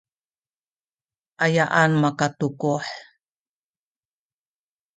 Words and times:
ayaan 1.45 1.91
makatukuh? 2.01 2.85